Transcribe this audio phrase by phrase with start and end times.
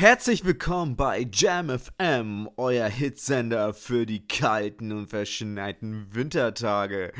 [0.00, 7.12] Herzlich willkommen bei Jam FM, euer Hitsender für die kalten und verschneiten Wintertage.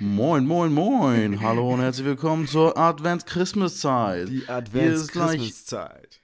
[0.00, 1.42] Moin, moin, moin.
[1.42, 4.30] Hallo und herzlich willkommen zur Advents-Christmas-Zeit.
[4.30, 6.22] Die Advents-Christmas-Zeit.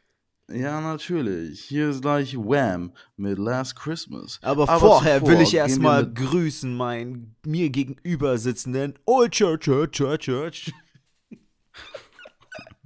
[0.51, 1.61] Ja, natürlich.
[1.61, 4.39] Hier ist gleich Wham mit Last Christmas.
[4.41, 10.21] Aber, vorher zuvor will ich erstmal grüßen meinen mir gegenüber sitzenden Old Church, Church, Church,
[10.21, 10.73] Church.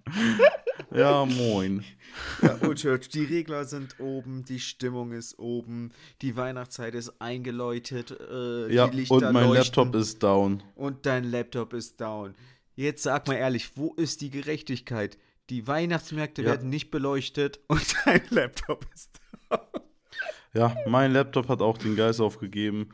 [0.94, 1.84] Ja, moin.
[2.42, 5.90] Ja, Old Church, die Regler sind oben, die Stimmung ist oben,
[6.22, 9.54] die Weihnachtszeit ist eingeläutet, äh, Ja, die Lichter und mein leuchten.
[9.84, 10.62] Laptop ist down.
[10.74, 12.34] Und dein Laptop ist down.
[12.76, 15.18] Jetzt sag mal ehrlich, wo ist die Gerechtigkeit?
[15.50, 16.48] Die Weihnachtsmärkte Ja.
[16.50, 19.18] werden nicht beleuchtet und dein Laptop ist
[19.50, 19.60] down.
[20.54, 22.90] Ja, mein Laptop hat auch den Geist aufgegeben.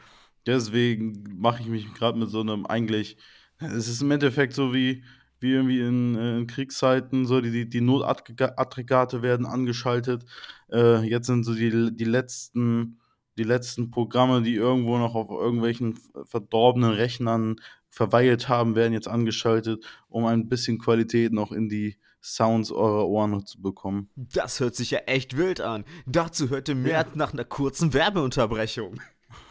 [0.46, 3.16] Deswegen mache ich mich gerade mit so einem eigentlich.
[3.58, 5.04] Es ist im Endeffekt so wie,
[5.42, 10.24] wie irgendwie in, äh, in Kriegszeiten, so die, die, die Notaggregate werden angeschaltet.
[10.70, 13.00] Äh, jetzt sind so die, die letzten,
[13.38, 17.56] die letzten Programme, die irgendwo noch auf irgendwelchen verdorbenen Rechnern
[17.88, 23.44] verweilt haben, werden jetzt angeschaltet, um ein bisschen Qualität noch in die Sounds eurer Ohren
[23.44, 24.08] zu bekommen.
[24.14, 25.84] Das hört sich ja echt wild an.
[26.06, 29.00] Dazu hörte mehr nach einer kurzen Werbeunterbrechung.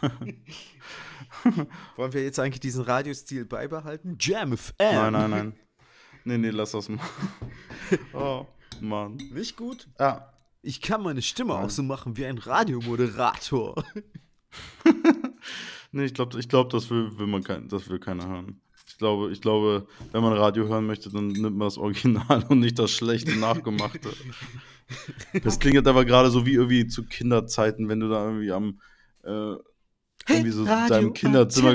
[1.96, 4.16] Wollen wir jetzt eigentlich diesen Radiostil beibehalten?
[4.18, 4.72] Jam FM.
[4.78, 5.54] Nein, nein, nein.
[6.24, 7.00] Nee, nee, lass das mal.
[8.14, 8.46] Oh,
[8.80, 9.16] Mann.
[9.32, 9.86] Nicht gut?
[10.00, 10.32] Ja.
[10.62, 11.64] Ich kann meine Stimme Nein.
[11.64, 13.84] auch so machen wie ein Radiomoderator.
[15.92, 18.62] Nee, ich glaube, ich glaub, das, will, will man kein, das will keiner hören.
[18.88, 22.60] Ich glaube, ich glaube, wenn man Radio hören möchte, dann nimmt man das Original und
[22.60, 24.10] nicht das schlechte Nachgemachte.
[25.44, 28.80] Das klingt jetzt aber gerade so wie irgendwie zu Kinderzeiten, wenn du da irgendwie am
[29.22, 29.56] äh,
[30.28, 31.74] irgendwie so in deinem Kinderzimmer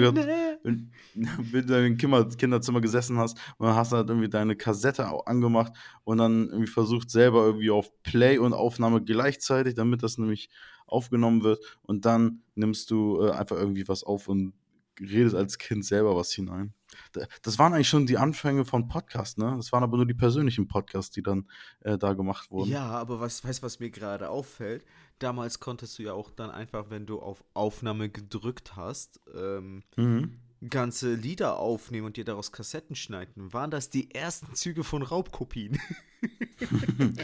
[1.53, 6.17] in deinem Kinderzimmer gesessen hast und dann hast du halt irgendwie deine Kassette angemacht und
[6.17, 10.49] dann irgendwie versucht selber irgendwie auf Play und Aufnahme gleichzeitig, damit das nämlich
[10.85, 14.53] aufgenommen wird und dann nimmst du äh, einfach irgendwie was auf und
[14.99, 16.73] redest als Kind selber was hinein.
[17.11, 19.53] Da- Das waren eigentlich schon die Anfänge von Podcasts, ne?
[19.58, 21.47] Das waren aber nur die persönlichen Podcasts, die dann
[21.81, 22.71] äh, da gemacht wurden.
[22.71, 24.86] Ja, aber was, weißt du, was mir gerade auffällt?
[25.19, 30.39] Damals konntest du ja auch dann einfach, wenn du auf Aufnahme gedrückt hast, ähm, Mhm.
[30.69, 33.53] Ganze Lieder aufnehmen und dir daraus Kassetten schneiden.
[33.53, 35.79] Waren das die ersten Züge von Raubkopien?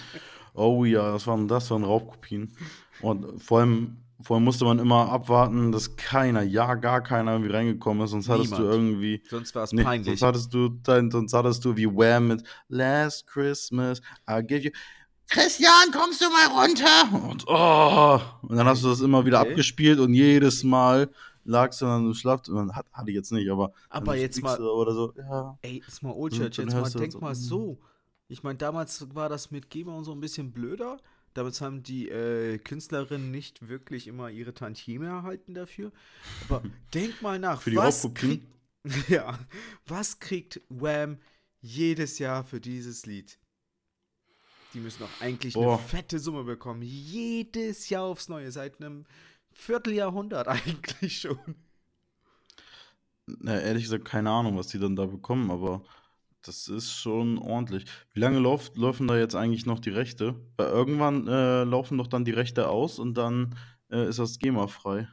[0.55, 2.51] Oh ja, das waren, das waren Raubkopien.
[3.01, 7.51] Und vor allem, vor allem musste man immer abwarten, dass keiner, ja, gar keiner irgendwie
[7.51, 8.69] reingekommen ist, sonst hattest Niemand.
[8.71, 9.23] du irgendwie.
[9.29, 10.05] Sonst war es Nee, peinlich.
[10.05, 14.69] sonst hattest du dein, sonst hattest du wie Wham mit Last Christmas, I give you.
[15.27, 17.27] Christian, kommst du mal runter?
[17.29, 19.49] Und, oh, und dann hast du das immer wieder Okay.
[19.51, 21.09] abgespielt und jedes Mal
[21.43, 22.47] lagst du dann im Schlaf.
[22.47, 23.73] und Hat, hatte ich jetzt nicht, aber.
[23.89, 25.57] Aber jetzt mal- du Oder so, ja.
[25.61, 27.79] Ey, ist mal Old Church, jetzt mal, du denk so, mal so.
[28.27, 30.97] Ich meine, damals war das mit GEMA und so ein bisschen blöder.
[31.33, 35.91] Damals haben die äh, Künstlerinnen nicht wirklich immer ihre Tantieme erhalten dafür.
[36.47, 36.61] Aber
[36.93, 38.45] denk mal nach, Für die was, Raubkopien?
[38.83, 39.37] krieg, ja,
[39.87, 41.17] was kriegt Wham
[41.61, 43.39] jedes Jahr für dieses Lied?
[44.73, 45.77] Die müssen doch eigentlich Boah.
[45.77, 46.81] eine fette Summe bekommen.
[46.81, 49.05] Jedes Jahr aufs Neue, seit einem
[49.53, 51.55] Vierteljahrhundert eigentlich schon.
[53.25, 55.83] Na, ehrlich gesagt, keine Ahnung, was die dann da bekommen, aber
[56.41, 57.85] das ist schon ordentlich.
[58.11, 60.35] Wie lange lauf, laufen da jetzt eigentlich noch die Rechte?
[60.57, 63.55] Weil irgendwann äh, laufen doch dann die Rechte aus und dann
[63.89, 65.07] äh, ist das GEMA-frei.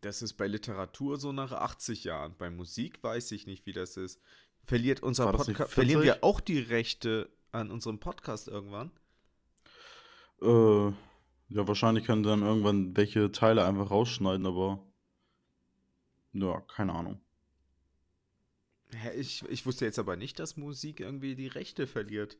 [0.00, 2.34] Das ist bei Literatur so nach 80 Jahren.
[2.38, 4.20] Bei Musik weiß ich nicht, wie das ist.
[4.62, 6.22] Verliert unser Podcast, verlieren 40?
[6.22, 8.90] wir auch die Rechte an unserem Podcast irgendwann?
[10.42, 10.92] Äh,
[11.48, 14.84] ja, wahrscheinlich können sie dann irgendwann welche Teile einfach rausschneiden, aber
[16.32, 17.20] ja, keine Ahnung.
[18.92, 22.38] Hä, Ich, ich wusste jetzt aber nicht, dass Musik irgendwie die Rechte verliert.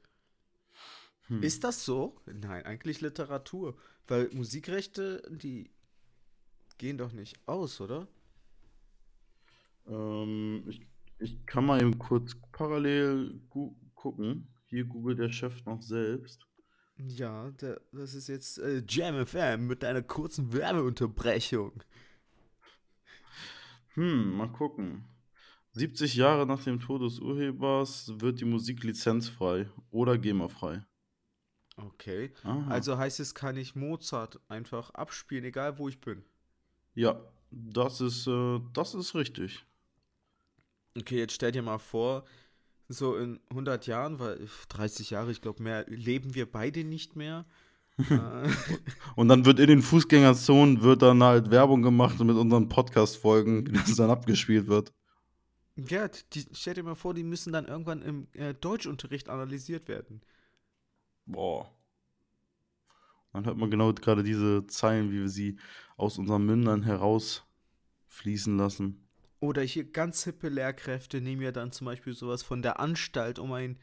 [1.29, 1.43] Hm.
[1.43, 2.21] Ist das so?
[2.27, 3.77] Nein, eigentlich Literatur.
[4.07, 5.71] Weil Musikrechte, die
[6.79, 8.07] gehen doch nicht aus, oder?
[9.87, 10.87] Ähm, ich,
[11.19, 14.49] ich kann mal eben kurz parallel gu gucken.
[14.67, 16.47] Hier googelt der Chef noch selbst.
[16.99, 21.83] Ja, der, das ist jetzt äh, Jam FM mit einer kurzen Werbeunterbrechung.
[23.95, 25.05] Hm, mal gucken.
[25.73, 30.87] 70 Jahre nach dem Tod des Urhebers wird die Musik lizenzfrei oder GEMA-frei.
[31.77, 32.33] Okay.
[32.45, 32.71] Aha.
[32.71, 36.25] Also heißt es, kann ich Mozart einfach abspielen, egal wo ich bin.
[36.95, 39.67] Ja, das ist, äh, das ist richtig.
[40.97, 42.25] Okay, jetzt stell dir mal vor,
[42.89, 47.47] so in 100 Jahren, weil 30 Jahre, ich glaube, mehr leben wir beide nicht mehr.
[49.17, 53.73] Und dann wird in den Fußgängerzonen wird dann halt Werbung gemacht mit unseren Podcast-Folgen, wie
[53.73, 54.93] das dann abgespielt wird.
[55.77, 60.21] ja, die, stell dir mal vor, die müssen dann irgendwann im äh, Deutschunterricht analysiert werden.
[61.25, 61.73] Boah.
[63.33, 65.59] Dann hört man genau gerade diese Zeilen, wie wir sie
[65.97, 69.06] aus unseren Mündern herausfließen lassen.
[69.41, 73.53] Oder hier ganz hippe Lehrkräfte nehmen ja dann zum Beispiel sowas von der Anstalt, um
[73.53, 73.79] ein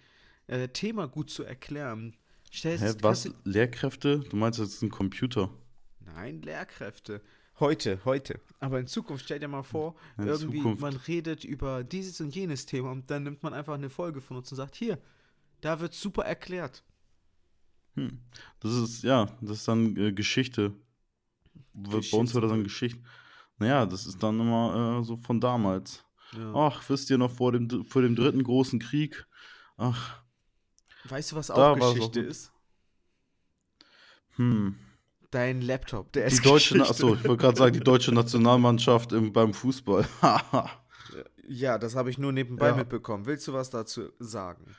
[0.47, 2.15] äh, Thema gut zu erklären.
[2.51, 3.29] Stellst, Hä, was?
[3.44, 4.19] Lehrkräfte?
[4.19, 5.50] Du meinst, das ist ein Computer?
[6.00, 7.21] Nein, Lehrkräfte.
[7.59, 8.39] Heute, heute.
[8.59, 10.81] Aber in Zukunft, stell dir mal vor, in irgendwie Zukunft.
[10.81, 14.38] man redet über dieses und jenes Thema und dann nimmt man einfach eine Folge von
[14.38, 14.97] uns und sagt, hier,
[15.61, 16.83] da wird super erklärt.
[17.95, 18.19] Hm.
[18.59, 20.73] Das ist, ja, das ist dann äh, Geschichte.
[21.73, 22.11] Geschichte.
[22.11, 23.00] Bei uns wird das dann Geschichte.
[23.57, 26.03] Naja, das ist dann immer äh, so von damals.
[26.38, 26.53] Ja.
[26.53, 29.25] Ach, wisst ihr noch vor dem, vor dem dritten großen Krieg?
[29.77, 30.21] Ach.
[31.05, 32.51] Weißt du, was auch Geschichte ist?
[34.35, 34.75] Hm.
[35.31, 39.33] Dein Laptop, der die ist deutsche, Achso, ich wollte gerade sagen, die deutsche Nationalmannschaft im,
[39.33, 40.07] beim Fußball.
[41.47, 42.75] ja, das habe ich nur nebenbei ja.
[42.75, 43.25] mitbekommen.
[43.25, 44.75] Willst du was dazu sagen?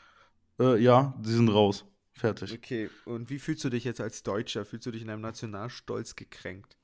[0.61, 1.85] Äh, ja, die sind raus.
[2.13, 2.53] Fertig.
[2.53, 4.65] Okay, und wie fühlst du dich jetzt als Deutscher?
[4.65, 6.79] Fühlst du dich in deinem Nationalstolz gekränkt?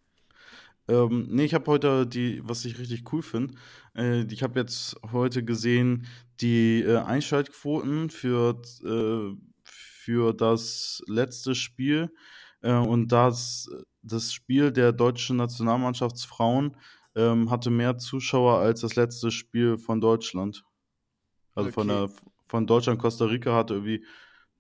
[0.91, 3.55] Ähm, nee, ich habe heute die, was ich richtig cool finde,
[3.97, 6.07] äh, ich habe jetzt heute gesehen,
[6.41, 12.13] die äh, Einschaltquoten für, äh, für das letzte Spiel
[12.63, 13.71] äh, und das,
[14.03, 16.77] das Spiel der deutschen Nationalmannschaftsfrauen
[17.15, 20.65] ähm, hatte mehr Zuschauer als das letzte Spiel von Deutschland.
[21.55, 21.75] Also okay.
[21.75, 22.11] von, der,
[22.49, 24.05] von Deutschland, Costa Rica hatte irgendwie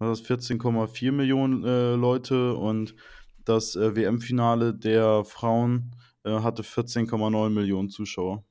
[0.00, 2.94] 14,4 Millionen äh, Leute und
[3.44, 5.90] das äh, WM-Finale der Frauen
[6.24, 8.44] hatte 14,9 Millionen Zuschauer.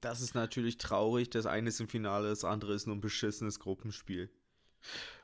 [0.00, 1.30] Das ist natürlich traurig.
[1.30, 4.30] Das eine ist im Finale, das andere ist nur ein beschissenes Gruppenspiel.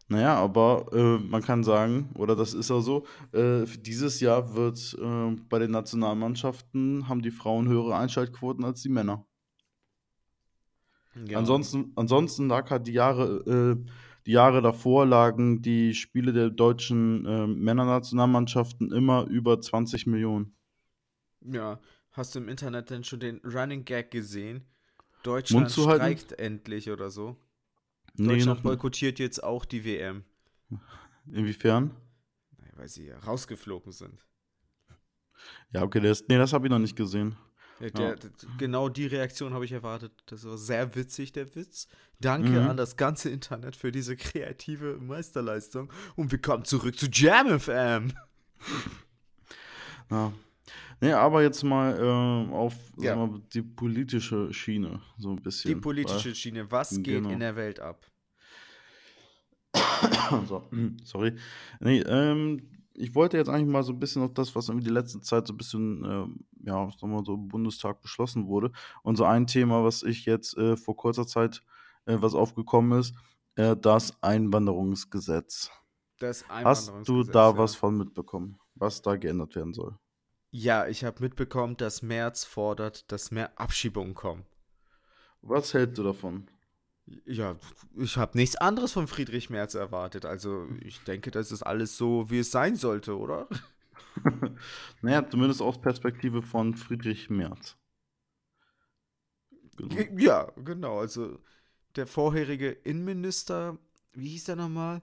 [0.08, 4.96] Naja, aber äh, man kann sagen, oder das ist auch so, äh, dieses Jahr wird
[5.00, 9.26] äh, bei den Nationalmannschaften haben die Frauen höhere Einschaltquoten als die Männer.
[11.26, 11.38] Ja.
[11.38, 13.90] Ansonsten, ansonsten lag halt die Jahre, äh,
[14.26, 20.55] die Jahre davor lagen die Spiele der deutschen äh, Männernationalmannschaften immer über 20 Millionen.
[21.40, 21.80] Ja,
[22.12, 24.66] hast du im Internet denn schon den Running Gag gesehen?
[25.22, 27.36] Deutschland streikt endlich oder so.
[28.14, 30.24] Nee, Deutschland boykottiert jetzt auch die WM.
[31.26, 31.94] Inwiefern?
[32.76, 34.24] Weil sie ja rausgeflogen sind.
[35.72, 37.36] Ja, okay, das, nee, das habe ich noch nicht gesehen.
[37.80, 38.14] Der, ja.
[38.14, 40.12] der, genau die Reaktion habe ich erwartet.
[40.26, 41.88] Das war sehr witzig, der Witz.
[42.20, 42.68] Danke mhm.
[42.68, 45.92] an das ganze Internet für diese kreative Meisterleistung.
[46.14, 48.12] Und wir kommen zurück zu JamFM.
[50.10, 50.32] Ja,
[51.00, 53.14] Nee, aber jetzt mal äh, auf ja.
[53.14, 55.74] mal, die politische Schiene, so ein bisschen.
[55.74, 57.30] Die politische weil, Schiene, was geht genau.
[57.30, 58.06] in der Welt ab?
[60.48, 60.62] so,
[61.04, 61.36] sorry.
[61.80, 62.62] Nee, ähm,
[62.94, 65.46] ich wollte jetzt eigentlich mal so ein bisschen auf das, was irgendwie die letzte Zeit
[65.46, 68.72] so ein bisschen, äh, ja, sagen wir so im Bundestag beschlossen wurde.
[69.02, 71.62] Und so ein Thema, was ich jetzt äh, vor kurzer Zeit,
[72.06, 73.14] äh, was aufgekommen ist,
[73.56, 75.70] äh, das Einwanderungsgesetz.
[76.18, 76.98] Das Einwanderungsgesetz.
[76.98, 77.58] Hast du da ja.
[77.58, 79.98] was von mitbekommen, was da geändert werden soll?
[80.58, 84.46] Ja, ich habe mitbekommen, dass Merz fordert, dass mehr Abschiebungen kommen.
[85.42, 86.48] Was hältst du davon?
[87.26, 87.56] Ja,
[87.94, 90.24] ich habe nichts anderes von Friedrich Merz erwartet.
[90.24, 93.48] Also ich denke, das ist alles so, wie es sein sollte, oder?
[95.02, 97.76] naja, zumindest aus Perspektive von Friedrich Merz.
[99.76, 99.94] Genau.
[100.16, 101.00] Ja, genau.
[101.00, 101.38] Also
[101.96, 103.76] der vorherige Innenminister,
[104.14, 105.02] wie hieß der nochmal?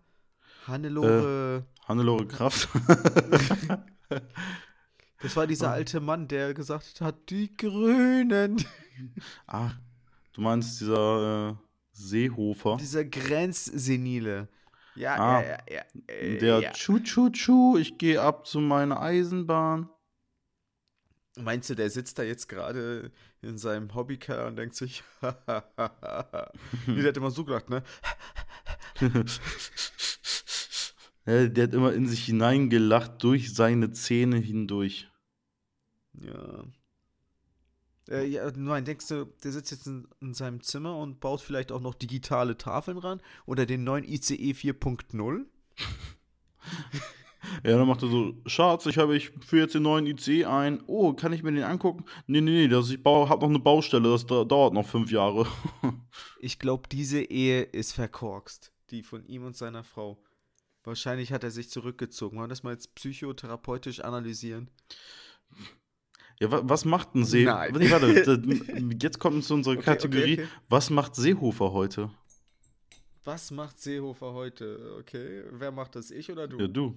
[0.66, 1.64] Hannelore.
[1.64, 2.70] Äh, Hannelore Kraft.
[5.24, 8.64] Das war dieser alte Mann, der gesagt hat, die Grünen.
[9.48, 9.72] Ah,
[10.34, 11.56] du meinst dieser äh,
[11.94, 12.78] Seehofer?
[12.80, 14.48] Dieser Grenzsenile.
[14.96, 15.82] Ja, ah, ja, ja, ja,
[16.14, 16.72] äh, Der ja.
[16.72, 19.90] Tschu, Tschu, ich gehe ab zu meiner Eisenbahn.
[21.40, 23.12] Meinst du, der sitzt da jetzt gerade
[23.42, 25.30] in seinem Hobbykeller und denkt sich, nee,
[26.88, 27.82] der hat immer so gedacht, ne?
[31.26, 35.10] ja, der hat immer in sich hineingelacht durch seine Zähne hindurch.
[36.22, 36.64] Ja.
[38.10, 41.72] Äh, ja, nein, denkst du, der sitzt jetzt in, in, seinem Zimmer und baut vielleicht
[41.72, 45.46] auch noch digitale Tafeln ran oder den neuen ICE 4.0?
[47.64, 50.84] ja, dann macht er so, Schatz, ich habe ich für jetzt den neuen ICE ein.
[50.88, 52.04] Oh, kann ich mir den angucken?
[52.28, 55.48] Nee, nee, nee, das, ich habe noch eine Baustelle, das da, dauert noch fünf Jahre.
[56.40, 60.22] ich glaube, diese Ehe ist verkorkst, die von ihm und seiner Frau.
[60.84, 62.38] Wahrscheinlich hat er sich zurückgezogen.
[62.38, 64.70] Wollen wir das mal jetzt psychotherapeutisch analysieren?
[66.44, 67.56] Ja, was macht ein Seehofer?
[67.56, 67.74] Nein.
[67.78, 68.42] Nee, warte,
[69.02, 70.34] jetzt kommt zu unserer okay, Kategorie.
[70.34, 70.52] Okay, okay.
[70.68, 72.10] Was macht Seehofer heute?
[73.24, 74.98] Was macht Seehofer heute?
[75.00, 76.12] Okay, wer macht das?
[76.12, 76.60] Ich oder du?
[76.60, 76.96] Ja, du.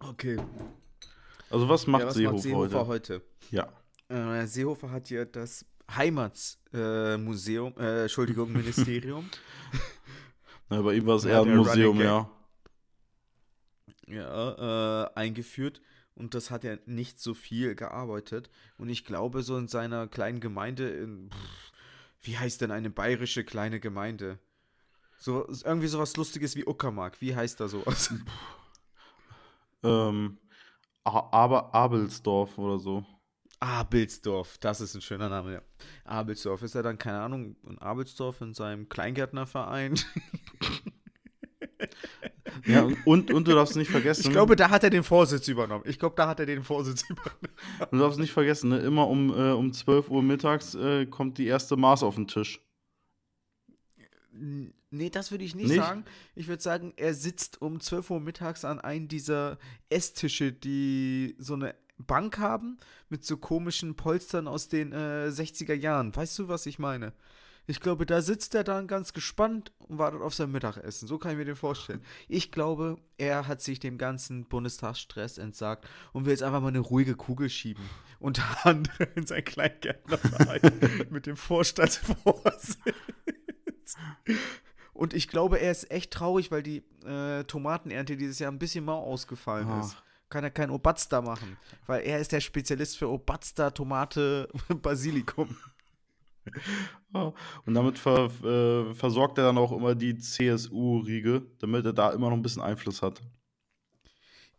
[0.00, 0.36] Okay.
[1.48, 3.14] Also, was macht, ja, was Seehofer, macht Seehofer, heute?
[3.14, 3.22] heute?
[3.52, 3.72] Ja.
[4.08, 9.30] Äh, Seehofer hat ja das Heimatsmuseum, äh, äh, Entschuldigung, Ministerium.
[10.68, 12.28] Na, bei ihm war es eher ein Museum, ja.
[14.08, 15.80] Ja, äh, eingeführt
[16.18, 18.50] und das hat er nicht so viel gearbeitet.
[18.76, 21.72] Und ich glaube, so in seiner kleinen Gemeinde, in, pff,
[22.22, 24.38] wie heißt denn eine bayerische kleine Gemeinde?
[25.16, 27.20] So, irgendwie sowas Lustiges wie Uckermark.
[27.20, 28.12] Wie heißt da sowas?
[29.82, 30.38] ähm,
[31.04, 33.04] aber Abelsdorf oder so.
[33.60, 35.62] Abelsdorf, das ist ein schöner Name, ja.
[36.04, 36.62] Abelsdorf.
[36.62, 39.98] Ist er dann, keine Ahnung, in Abelsdorf in seinem Kleingärtnerverein?
[42.68, 44.22] ja, und, und du darfst nicht vergessen.
[44.26, 45.84] Ich glaube, da hat er den Vorsitz übernommen.
[45.86, 47.48] Ich glaube, da hat er den Vorsitz übernommen.
[47.90, 48.78] Du darfst nicht vergessen, ne?
[48.78, 52.60] immer um, äh, um 12 Uhr mittags äh, kommt die erste Maß auf den Tisch.
[54.90, 56.04] Nee, das würde ich nicht, nicht, sagen.
[56.34, 59.58] Ich würde sagen, er sitzt um 12 Uhr mittags an einem dieser
[59.90, 66.14] Esstische, die so eine Bank haben, mit so komischen Polstern aus den äh, 60er Jahren.
[66.14, 67.12] Weißt du, was ich meine?
[67.68, 71.06] Ich glaube, da sitzt er dann ganz gespannt und wartet auf sein Mittagessen.
[71.06, 72.00] So kann ich mir den vorstellen.
[72.26, 76.78] Ich glaube, er hat sich dem ganzen Bundestagsstress entsagt und will jetzt einfach mal eine
[76.78, 77.84] ruhige Kugel schieben.
[78.20, 82.78] Unter anderem in sein Kleingärtnerverein mit dem Vorstandsvorsitz.
[84.94, 88.86] Und ich glaube, er ist echt traurig, weil die äh, Tomatenernte dieses Jahr ein bisschen
[88.86, 89.80] mau ausgefallen oh.
[89.80, 90.02] ist.
[90.30, 94.48] Kann er kein Obatster machen, weil er ist der Spezialist für Obatster, Tomate,
[94.82, 95.54] Basilikum.
[97.14, 97.32] Oh.
[97.64, 102.28] Und damit ver, äh, versorgt er dann auch immer die CSU-Riege, damit er da immer
[102.28, 103.20] noch ein bisschen Einfluss hat.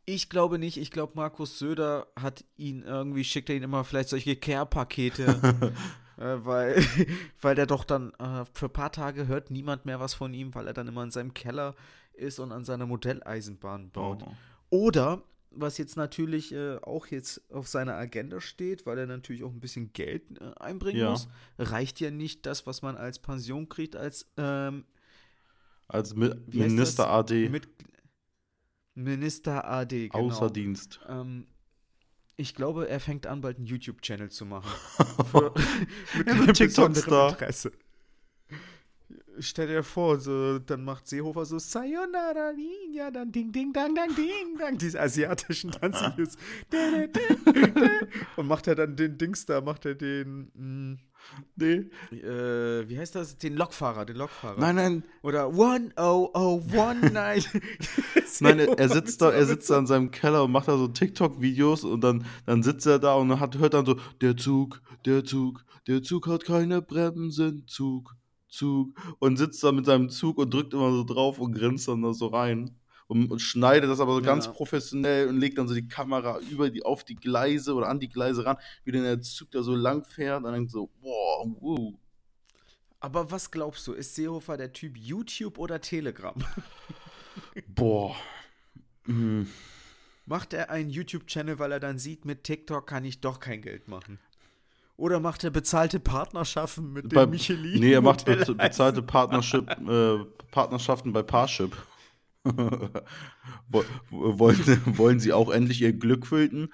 [0.06, 0.78] Ich glaube nicht.
[0.78, 5.74] Ich glaube, Markus Söder hat ihn irgendwie, schickt er ihn immer vielleicht solche Care-Pakete
[6.20, 6.84] äh, weil,
[7.42, 10.54] weil der doch dann äh, für ein paar Tage hört niemand mehr was von ihm,
[10.54, 11.76] weil er dann immer in seinem Keller
[12.14, 14.24] ist und an seiner Modelleisenbahn baut.
[14.24, 14.34] Oh.
[14.70, 19.52] Oder, was jetzt natürlich äh, auch jetzt auf seiner Agenda steht, weil er natürlich auch
[19.52, 21.12] ein bisschen Geld äh, einbringen ja.
[21.12, 21.28] muss,
[21.58, 24.86] reicht ja nicht das, was man als Pension kriegt, als ähm,
[25.88, 27.50] als Mi Minister AD.
[27.50, 27.68] Mit
[28.94, 30.26] Minister AD, genau.
[30.26, 31.00] Außer Dienst.
[31.08, 31.48] Ähm,
[32.38, 34.70] ich glaube, er fängt an, bald einen YouTube-Channel zu machen.
[35.32, 35.54] Für,
[36.46, 37.72] mit Interesse.
[39.40, 42.54] Stell dir vor, so, dann macht Seehofer so Sayonara,
[42.92, 46.36] ja, dann Ding, Ding, Dang, Dang, Ding, Dang, diese asiatischen Tanzvideos.
[48.36, 50.52] Und macht er dann den Dings da, macht er den.
[50.54, 51.00] Mh, hm,
[51.56, 51.90] Nee.
[52.12, 53.38] Äh, wie heißt das?
[53.38, 54.60] Den Lokfahrer, den Lokfahrer.
[54.60, 55.04] Nein, nein.
[55.22, 57.50] Oder 1001 Night.
[58.40, 61.84] nein, er sitzt da, er sitzt da in seinem Keller und macht da so TikTok-Videos
[61.84, 65.66] und dann, dann sitzt er da und hat, hört dann so, der Zug, der Zug,
[65.88, 68.16] der Zug hat keine Bremsen, Zug,
[68.50, 68.98] Zug.
[69.20, 72.14] Und sitzt da mit seinem Zug und drückt immer so drauf und grinst dann da
[72.14, 72.76] so rein
[73.10, 74.26] und, und schneidet das aber so ja.
[74.28, 78.00] ganz professionell und legt dann so die Kamera über die, auf die Gleise oder an
[78.00, 81.46] die Gleise ran, wie denn der Zug da so lang fährt und dann so, boah,
[81.60, 81.94] wow.
[83.00, 86.36] Aber was glaubst du, ist Seehofer der Typ YouTube oder Telegram?
[87.68, 88.16] boah.
[89.08, 89.48] Mhm.
[90.26, 93.88] Macht er einen YouTube-Channel, weil er dann sieht, mit TikTok kann ich doch kein Geld
[93.88, 94.20] machen?
[95.00, 97.80] Oder macht er bezahlte Partnerschaften mit bei, dem Michelin?
[97.80, 101.72] Nee, er macht be bezahlte äh, Partnerschaften bei Parship.
[103.70, 106.68] wollen, wollen Sie auch endlich Ihr Glück finden?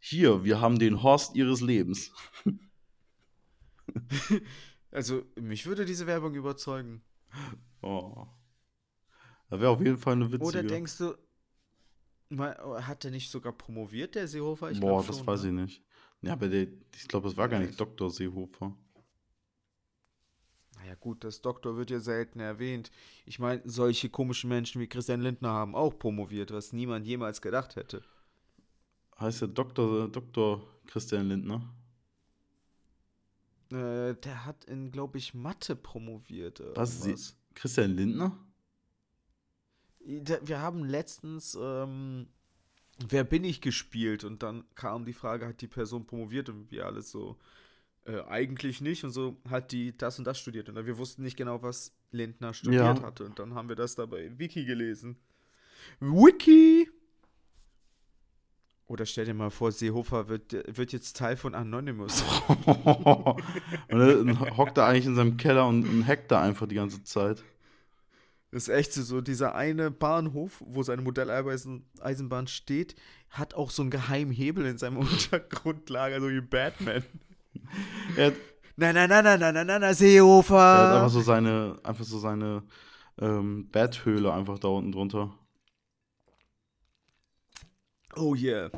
[0.00, 2.10] Hier, wir haben den Horst Ihres Lebens.
[4.90, 7.04] also, mich würde diese Werbung überzeugen.
[7.82, 8.26] Oh.
[9.48, 10.44] Da wäre auf jeden Fall eine witzige.
[10.44, 11.14] Oder denkst du,
[12.82, 14.72] hat er nicht sogar promoviert, der Seehofer?
[14.72, 15.48] Ich Boah, das schon, weiß ne?
[15.48, 15.84] ich nicht.
[16.22, 18.10] Ja, aber der, ich glaube, es war gar nicht Dr.
[18.10, 18.76] Seehofer.
[20.76, 22.90] Naja, gut, das Doktor wird ja selten erwähnt.
[23.26, 27.76] Ich meine, solche komischen Menschen wie Christian Lindner haben auch promoviert, was niemand jemals gedacht
[27.76, 28.02] hätte.
[29.18, 31.74] Heißt der Doktor, Doktor Christian Lindner?
[33.70, 36.62] Äh, der hat in, glaube ich, Mathe promoviert.
[36.74, 37.06] Was?
[37.06, 37.36] was.
[37.54, 38.38] Christian Lindner?
[40.00, 42.28] Wir haben letztens ähm,
[43.08, 46.86] Wer bin ich gespielt und dann kam die Frage, hat die Person promoviert und wir
[46.86, 47.38] alles so
[48.04, 51.36] äh, eigentlich nicht und so hat die das und das studiert und wir wussten nicht
[51.36, 53.02] genau, was Lindner studiert ja.
[53.02, 55.16] hatte und dann haben wir das dabei Wiki gelesen.
[56.00, 56.88] Wiki!
[58.86, 62.24] Oder stell dir mal vor, Seehofer wird, wird jetzt Teil von Anonymous.
[62.66, 63.36] und
[63.88, 67.44] dann hockt er eigentlich in seinem Keller und, und hackt da einfach die ganze Zeit.
[68.50, 72.96] Das ist echt so, dieser eine Bahnhof, wo seine Modelleisenbahn steht,
[73.28, 77.04] hat auch so einen geheimen Hebel in seinem Untergrundlager, so wie Batman.
[78.16, 78.32] Er
[78.76, 80.56] na, na, na, na, na, na, na, na, Seehofer.
[80.56, 82.62] Er hat einfach so seine, einfach so seine
[83.18, 85.34] ähm, Betthöhle einfach da unten drunter.
[88.16, 88.70] Oh yeah.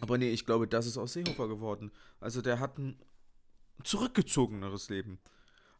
[0.00, 1.92] Aber nee, ich glaube, das ist aus Seehofer geworden.
[2.20, 2.96] Also der hat ein
[3.84, 5.18] zurückgezogeneres Leben.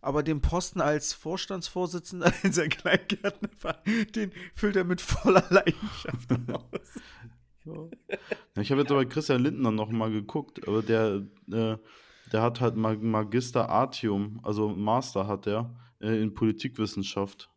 [0.02, 7.00] Aber den Posten als Vorstandsvorsitzender in seinem Kleingärtnerverein, den füllt er mit voller Leidenschaft aus.
[8.60, 11.76] ich habe jetzt aber Christian Lindner noch mal geguckt, aber der, äh,
[12.32, 17.48] der hat halt Magister Artium, also Master hat er äh, in Politikwissenschaft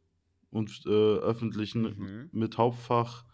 [0.51, 2.29] und äh, öffentlichen mhm.
[2.31, 3.25] mit Hauptfach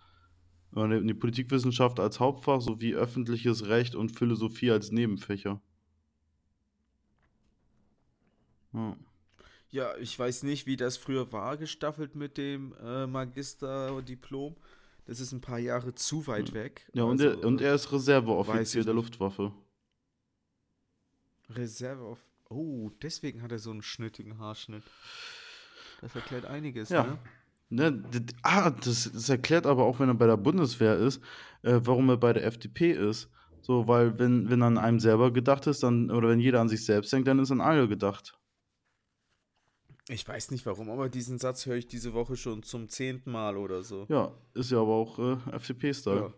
[0.75, 5.61] äh, die Politikwissenschaft als Hauptfach sowie öffentliches Recht und Philosophie als Nebenfächer.
[8.73, 8.95] Ja.
[9.69, 14.55] ja, ich weiß nicht, wie das früher war, gestaffelt mit dem äh, Magisterdiplom.
[15.05, 16.89] Das ist ein paar Jahre zu weit weg.
[16.93, 19.51] Ja, und, also, er, und er ist Reserveoffizier der Luftwaffe.
[21.49, 22.17] Reserve
[22.51, 24.83] Oh, deswegen hat er so einen schnittigen Haarschnitt.
[26.01, 27.17] Das erklärt einiges, ja.
[27.69, 27.91] ne?
[27.91, 31.21] ne ah, das, das, erklärt aber auch, wenn er bei der Bundeswehr ist,
[31.61, 33.29] äh, warum er bei der FDP ist.
[33.61, 36.83] So, weil wenn, wenn an einem selber gedacht ist, dann, oder wenn jeder an sich
[36.83, 38.37] selbst denkt, dann ist an alle gedacht.
[40.11, 43.55] Ich weiß nicht warum, aber diesen Satz höre ich diese Woche schon zum zehnten Mal
[43.55, 44.05] oder so.
[44.09, 46.33] Ja, ist ja aber auch äh, FDP-Style.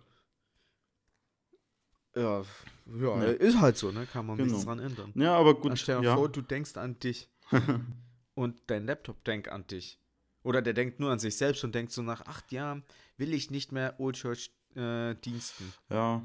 [2.15, 2.21] Ja.
[2.21, 2.45] ja.
[2.85, 4.05] Ja, ja, ist halt so, ne?
[4.05, 4.51] Kann man genau.
[4.51, 5.11] nichts dran ändern.
[5.15, 5.71] Ja, aber gut.
[5.71, 6.15] Dann stell dir ja.
[6.15, 7.29] vor, du denkst an dich.
[8.35, 9.99] und dein Laptop denkt an dich.
[10.43, 12.83] Oder der denkt nur an sich selbst und denkt so nach acht Jahren
[13.17, 15.73] will ich nicht mehr Old Church äh, diensten.
[15.89, 16.21] Ja,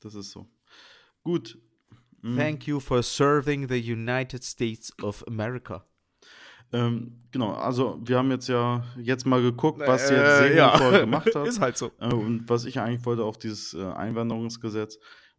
[0.00, 0.46] das ist so.
[1.24, 1.58] Gut.
[2.22, 2.36] Mhm.
[2.36, 5.84] Thank you for serving the United States of America.
[6.72, 11.00] Ähm, genau, also wir haben jetzt ja jetzt mal geguckt, was äh, jetzt Segelfall ja.
[11.00, 11.46] gemacht hat.
[11.48, 11.90] ist halt so.
[11.98, 14.98] Äh, und was ich eigentlich wollte auf dieses äh, Einwanderungsgesetz.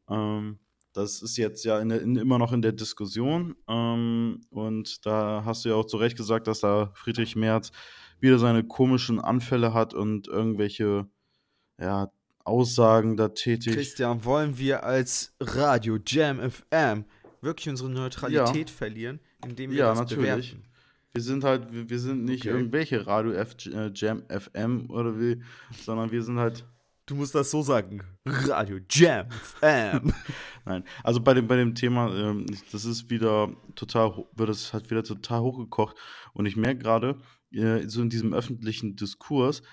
[0.10, 0.60] Ähm,
[0.94, 3.56] das ist jetzt ja in der, in, immer noch in der Diskussion.
[3.68, 7.72] Ähm, und da hast du ja auch zu Recht gesagt, dass da Friedrich Merz
[8.20, 11.08] wieder seine komischen Anfälle hat und irgendwelche
[11.80, 12.12] ja,
[12.44, 13.76] Aussagen da tätigt.
[13.76, 17.06] Christian, wollen wir als Radio Jam FM
[17.42, 18.76] wirklich unsere Neutralität ja.
[18.76, 20.52] verlieren, indem wir ja, das natürlich.
[20.52, 20.69] bewerten?
[21.14, 22.56] Wir sind halt, wir, sind nicht okay.
[22.56, 25.42] irgendwelche Radio F, äh, Jam FM oder wie,
[25.84, 26.66] sondern wir sind halt.
[27.08, 28.04] Du musst das so sagen.
[28.28, 30.14] Radio Jam FM.
[30.66, 34.92] Nein, also bei dem, bei dem Thema, ähm, das ist wieder total, wird es halt
[34.92, 35.98] wieder total hochgekocht.
[36.34, 37.18] Und ich merke gerade,
[37.52, 39.64] äh, so in diesem öffentlichen Diskurs,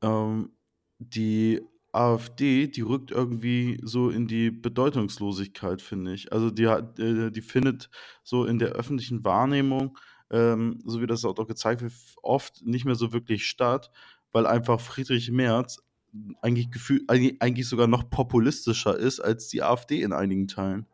[0.00, 0.52] ähm,
[0.98, 1.60] die
[1.92, 6.32] AfD, die rückt irgendwie so in die Bedeutungslosigkeit, finde ich.
[6.32, 7.90] Also die, äh, die findet
[8.22, 9.98] so in der öffentlichen Wahrnehmung
[10.30, 13.90] ähm, so wie das auch gezeigt wird, oft nicht mehr so wirklich statt,
[14.32, 15.82] weil einfach Friedrich Merz
[16.40, 20.86] eigentlich, gefühl, eigentlich sogar noch populistischer ist als die AfD in einigen Teilen.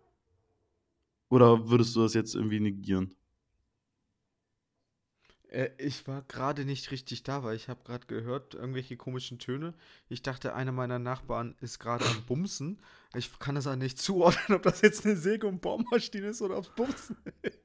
[1.30, 3.14] Oder würdest du das jetzt irgendwie negieren?
[5.48, 9.74] Äh, ich war gerade nicht richtig da, weil ich habe gerade gehört, irgendwelche komischen Töne.
[10.08, 12.78] Ich dachte, einer meiner Nachbarn ist gerade am Bumsen.
[13.14, 16.58] Ich kann das auch nicht zuordnen, ob das jetzt eine Säge und Bohrmaschine ist oder
[16.58, 17.58] ob es Bumsen ist.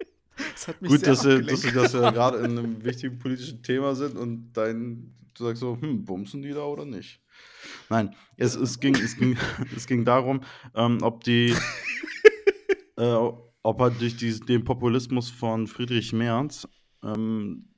[0.54, 3.62] Das hat mich Gut, dass, wir, dass wir das ja gerade in einem wichtigen politischen
[3.63, 7.21] Thema sind und dein, du sagst so, hm, bumsen die da oder nicht?
[7.89, 9.38] Nein, es, es, ging, es, ging,
[9.75, 10.41] es ging darum,
[10.75, 11.54] ähm, ob die,
[12.97, 13.15] äh,
[13.63, 16.67] ob halt durch die, den Populismus von Friedrich Merz,
[17.04, 17.69] ähm,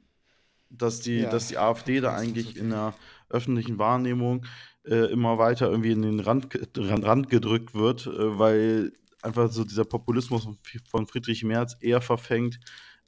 [0.70, 1.30] dass, die, ja.
[1.30, 2.94] dass die AfD da eigentlich in der
[3.30, 4.46] öffentlichen Wahrnehmung
[4.84, 9.86] äh, immer weiter irgendwie in den Rand, Rand gedrückt wird, äh, weil einfach so dieser
[9.86, 10.48] Populismus
[10.90, 12.60] von Friedrich Merz eher verfängt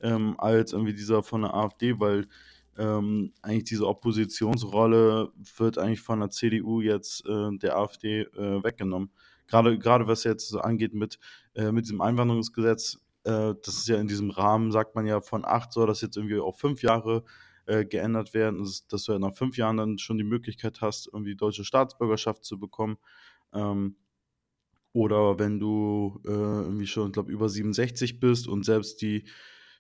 [0.02, 2.28] ähm, als irgendwie dieser von der AfD, weil
[2.78, 9.12] ähm, eigentlich diese Oppositionsrolle wird eigentlich von der CDU jetzt äh, der AfD äh, weggenommen.
[9.48, 11.20] Gerade, gerade was jetzt so angeht mit,
[11.56, 15.46] äh, mit diesem Einwanderungsgesetz, äh, das ist ja in diesem Rahmen, sagt man ja, von
[15.46, 17.24] acht soll das jetzt irgendwie auf fünf Jahre
[17.66, 21.36] äh, geändert werden, dass, du ja nach fünf Jahren dann schon die Möglichkeit hast, irgendwie
[21.36, 22.98] deutsche Staatsbürgerschaft zu bekommen.
[23.54, 23.96] Ähm,
[24.94, 29.26] oder wenn du äh, irgendwie schon, glaube, über 67 bist und selbst die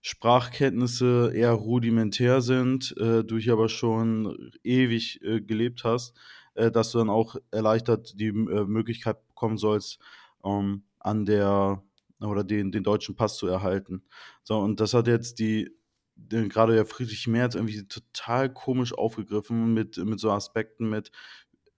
[0.02, 6.14] Sprachkenntnisse eher rudimentär sind, äh, du hier aber schon ewig äh, gelebt hast,
[6.56, 10.00] äh, dass du dann auch erleichtert die äh, Möglichkeit bekommen sollst,
[10.44, 11.84] ähm, an der
[12.20, 14.04] oder den, den deutschen Pass zu erhalten.
[14.44, 15.70] So, und das hat jetzt die,
[16.18, 21.12] gerade der Friedrich Merz irgendwie total komisch aufgegriffen mit, mit so Aspekten mit,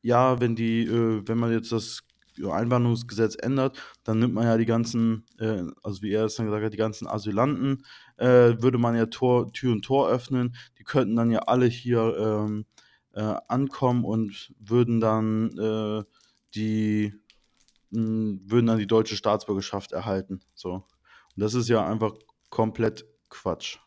[0.01, 2.03] ja, wenn die, äh, wenn man jetzt das
[2.43, 6.65] Einwanderungsgesetz ändert, dann nimmt man ja die ganzen, äh, also wie er es dann gesagt
[6.65, 7.85] hat, die ganzen Asylanten,
[8.17, 10.55] äh, würde man ja Tor, Tür und Tor öffnen.
[10.77, 12.65] Die könnten dann ja alle hier ähm,
[13.13, 16.03] äh, ankommen und würden dann äh,
[16.55, 17.13] die
[17.91, 20.41] mh, würden dann die deutsche Staatsbürgerschaft erhalten.
[20.53, 20.73] So.
[20.73, 20.85] Und
[21.35, 22.13] das ist ja einfach
[22.49, 23.79] komplett Quatsch.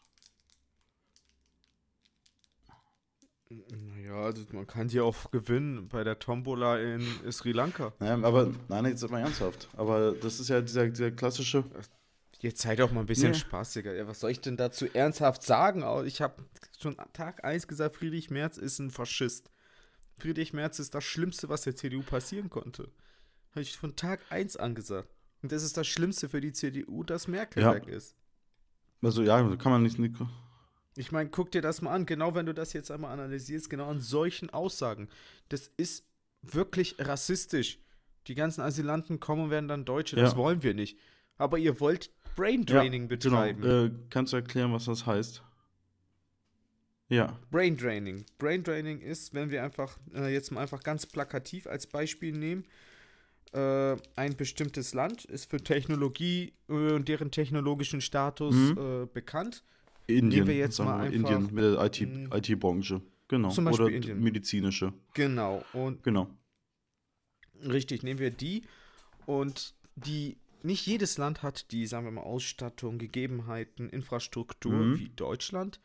[4.09, 7.92] Ja, also man kann die auch gewinnen bei der Tombola in Sri Lanka.
[7.99, 9.68] Naja, aber nein, jetzt mal ernsthaft.
[9.77, 11.62] Aber das ist ja dieser, dieser klassische.
[12.40, 13.37] Jetzt seid doch mal ein bisschen nee.
[13.37, 13.94] spaßiger.
[13.94, 15.85] Ja, was soll ich denn dazu ernsthaft sagen?
[16.07, 16.42] Ich habe
[16.81, 19.51] schon Tag 1 gesagt, Friedrich Merz ist ein Faschist.
[20.18, 22.90] Friedrich Merz ist das Schlimmste, was der CDU passieren konnte.
[23.51, 25.11] Habe ich von Tag 1 angesagt.
[25.42, 27.75] Und das ist das Schlimmste für die CDU, dass Merkel ja.
[27.75, 28.14] weg ist.
[29.03, 29.99] Also ja, kann man nicht.
[30.98, 33.88] Ich meine, guck dir das mal an, genau wenn du das jetzt einmal analysierst, genau
[33.88, 35.08] an solchen Aussagen.
[35.48, 36.04] Das ist
[36.42, 37.78] wirklich rassistisch.
[38.26, 40.22] Die ganzen Asylanten kommen und werden dann Deutsche, ja.
[40.22, 40.98] das wollen wir nicht.
[41.37, 43.37] Aber ihr wollt Braindraining ja, genau.
[43.37, 43.62] betreiben.
[43.62, 43.84] Genau.
[43.84, 45.42] Äh, kannst du erklären, was das heißt?
[47.08, 47.38] Ja.
[47.50, 48.26] Braindraining.
[48.38, 52.64] Braindraining ist, wenn wir einfach äh, jetzt mal einfach ganz plakativ als Beispiel nehmen,
[53.52, 58.78] äh, ein bestimmtes Land ist für Technologie äh, und deren technologischen Status mhm.
[58.78, 59.62] Äh, bekannt.
[60.09, 60.29] Indien.
[60.29, 62.97] Nehmen wir jetzt mal einfach, Indien mit der IT-Branche.
[62.97, 63.51] IT genau.
[63.51, 64.21] Zum Beispiel Oder Indien.
[64.21, 64.92] medizinische.
[65.14, 65.64] Genau.
[65.73, 66.29] Und genau.
[67.62, 68.62] Richtig, nehmen wir die
[69.27, 74.99] und die nicht jedes Land hat die, sagen wir mal, Ausstattung, Gegebenheiten, Infrastruktur mhm.
[74.99, 75.81] wie Deutschland,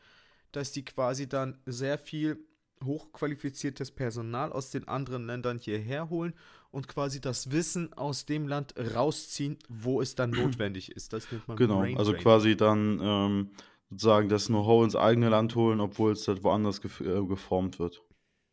[0.51, 2.39] dass die quasi dann sehr viel
[2.83, 6.33] hochqualifiziertes Personal aus den anderen Ländern hierher holen
[6.71, 11.13] und quasi das Wissen aus dem Land rausziehen, wo es dann notwendig ist.
[11.13, 13.49] Das nennt man Genau, Brain also quasi dann ähm,
[13.93, 18.01] sozusagen das Know-how ins eigene Land holen, obwohl es halt woanders ge äh, geformt wird.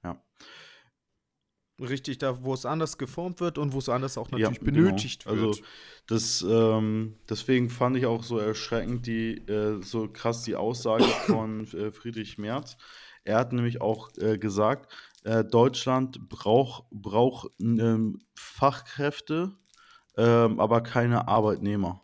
[0.04, 0.22] Ja.
[1.80, 4.72] Richtig, da wo es anders geformt wird und wo es anders auch natürlich ja, genau.
[4.72, 5.36] benötigt genau.
[5.36, 5.48] wird.
[5.48, 5.62] Also
[6.06, 11.66] das, ähm, deswegen fand ich auch so erschreckend die, äh, so krass die Aussage von
[11.72, 12.76] äh, Friedrich Merz.
[13.24, 14.92] Er hat nämlich auch äh, gesagt,
[15.24, 19.52] äh, Deutschland braucht brauch, ähm, Fachkräfte,
[20.16, 22.02] ähm, aber keine Arbeitnehmer.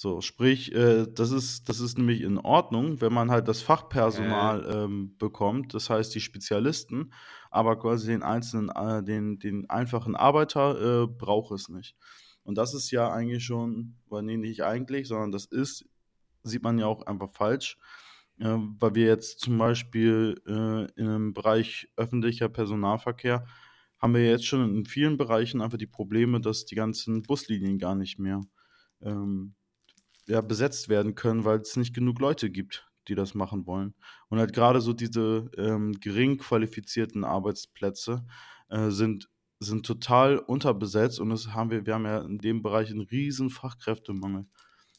[0.00, 4.64] So, sprich, äh, das, ist, das ist nämlich in Ordnung, wenn man halt das Fachpersonal
[4.64, 4.84] äh.
[4.84, 7.12] ähm, bekommt, das heißt die Spezialisten,
[7.50, 11.96] aber quasi den einzelnen, äh, den, den einfachen Arbeiter äh, braucht es nicht.
[12.44, 15.84] Und das ist ja eigentlich schon, weil nee, nicht eigentlich, sondern das ist,
[16.44, 17.76] sieht man ja auch einfach falsch,
[18.38, 23.46] äh, weil wir jetzt zum Beispiel äh, in einem Bereich öffentlicher Personalverkehr
[23.98, 27.96] haben wir jetzt schon in vielen Bereichen einfach die Probleme, dass die ganzen Buslinien gar
[27.96, 28.42] nicht mehr
[29.02, 29.56] ähm,
[30.28, 33.94] ja, besetzt werden können, weil es nicht genug Leute gibt, die das machen wollen.
[34.28, 38.24] Und halt gerade so diese ähm, gering qualifizierten Arbeitsplätze
[38.68, 42.90] äh, sind, sind total unterbesetzt und das haben wir, wir haben ja in dem Bereich
[42.90, 44.46] einen riesen Fachkräftemangel.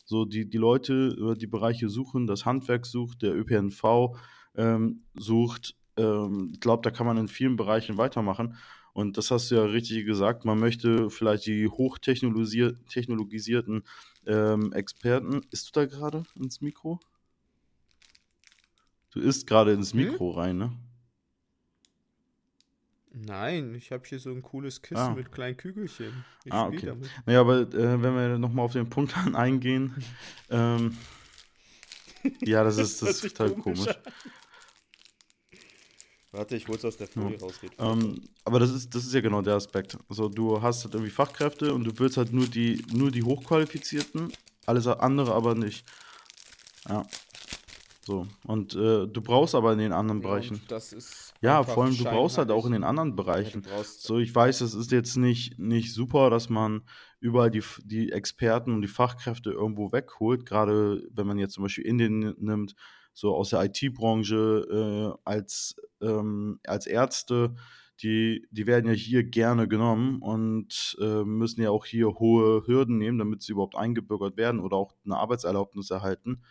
[0.06, 4.18] So, die, die Leute, die Bereiche suchen, das Handwerk sucht, der ÖPNV
[4.56, 5.76] ähm, sucht.
[6.00, 8.58] Ähm, ich glaube, da kann man in vielen Bereichen weitermachen.
[8.94, 10.46] Und das hast du ja richtig gesagt.
[10.46, 13.84] Man möchte vielleicht die hochtechnologisierten
[14.26, 15.42] ähm, Experten.
[15.52, 17.00] Ist du da gerade ins Mikro?
[19.12, 20.00] Du isst gerade ins hm?
[20.00, 20.40] Mikro hm?
[20.40, 20.72] rein, ne?
[23.12, 25.16] Nein, ich habe hier so ein cooles Kissen ah.
[25.16, 26.24] mit kleinen Kügelchen.
[26.46, 26.86] Ich ah, okay.
[26.86, 27.10] damit.
[27.26, 29.96] Naja, aber äh, wenn wir nochmal auf den Punkt eingehen,
[30.50, 30.96] ähm,
[32.42, 33.86] ja, das ist, das, das ist total komisch.
[33.86, 33.98] komisch.
[36.32, 37.42] Warte, ich hol's aus der Folie ja.
[37.42, 37.60] raus.
[37.80, 39.98] Ähm, aber das ist, das ist ja genau der Aspekt.
[40.10, 44.32] Also du hast halt irgendwie Fachkräfte und du willst halt nur die, nur die Hochqualifizierten,
[44.66, 45.86] alles andere aber nicht.
[46.88, 47.06] Ja.
[48.06, 48.28] So.
[48.44, 50.56] Und äh, du brauchst aber in den anderen Bereichen.
[50.56, 51.34] Und das ist.
[51.42, 53.64] Ja, vor allem du brauchst halt auch in den anderen Bereichen.
[53.66, 56.82] Ja, so, ich weiß, es ist jetzt nicht, nicht super, dass man
[57.20, 61.86] überall die, die Experten und die Fachkräfte irgendwo wegholt, gerade wenn man jetzt zum Beispiel
[61.86, 62.76] Indien nimmt
[63.14, 67.56] so aus der IT-Branche äh, als, ähm, als Ärzte,
[68.02, 72.98] die, die werden ja hier gerne genommen und äh, müssen ja auch hier hohe Hürden
[72.98, 76.42] nehmen, damit sie überhaupt eingebürgert werden oder auch eine Arbeitserlaubnis erhalten.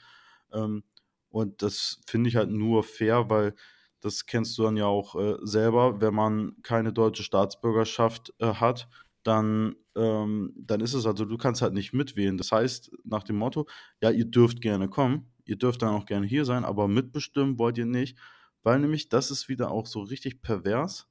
[0.52, 0.84] Ähm,
[1.30, 3.54] und das finde ich halt nur fair, weil
[4.00, 8.88] das kennst du dann ja auch äh, selber, wenn man keine deutsche Staatsbürgerschaft äh, hat,
[9.22, 12.38] dann, ähm, dann ist es also, du kannst halt nicht mitwählen.
[12.38, 13.66] Das heißt, nach dem Motto,
[14.00, 17.78] ja, ihr dürft gerne kommen, ihr dürft dann auch gerne hier sein, aber mitbestimmen wollt
[17.78, 18.16] ihr nicht,
[18.62, 21.08] weil nämlich das ist wieder auch so richtig pervers,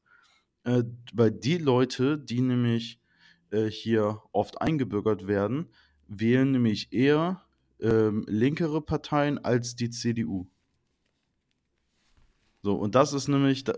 [0.63, 2.99] äh, weil die Leute, die nämlich
[3.49, 5.67] äh, hier oft eingebürgert werden,
[6.07, 7.43] wählen nämlich eher
[7.79, 10.47] ähm, linkere Parteien als die CDU.
[12.61, 13.63] So, und das ist nämlich.
[13.63, 13.73] Da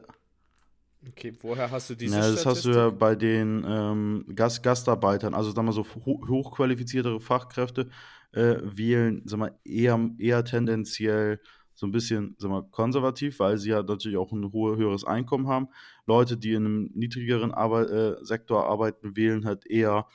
[1.08, 5.34] okay, woher hast du diese ja, Das hast du ja bei den ähm, Gast Gastarbeitern,
[5.34, 7.90] also sagen wir so ho hochqualifiziertere Fachkräfte,
[8.32, 11.40] äh, wählen, sag mal, eher, eher tendenziell
[11.74, 15.48] so ein bisschen sag mal, konservativ, weil sie ja natürlich auch ein hohe, höheres Einkommen
[15.48, 15.70] haben.
[16.06, 20.06] Leute, die in einem niedrigeren Arbeit, äh, Sektor arbeiten, wählen halt eher